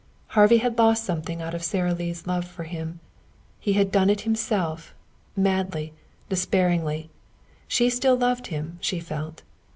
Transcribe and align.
Harvey 0.29 0.57
had 0.57 0.79
lost 0.79 1.03
something 1.03 1.43
out 1.43 1.53
of 1.53 1.61
Sara 1.63 1.93
Lee's 1.93 2.25
love 2.25 2.43
for 2.45 2.63
him. 2.63 2.99
He 3.59 3.73
had 3.73 3.91
done 3.91 4.09
it 4.09 4.21
himself, 4.21 4.95
madly, 5.37 5.93
despairingly. 6.27 7.11
She 7.67 7.87
still 7.91 8.15
loved 8.17 8.47
him, 8.47 8.79
she 8.81 8.99
felt. 8.99 9.43